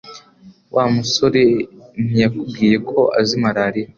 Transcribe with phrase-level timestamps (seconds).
[0.75, 1.43] Wa musore
[2.07, 3.87] ntiyakubwiye ko azi Mariya